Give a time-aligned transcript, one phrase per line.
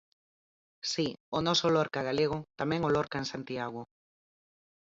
[0.91, 1.05] Si,
[1.37, 3.81] o noso Lorca galego, tamén o Lorca en Santiago.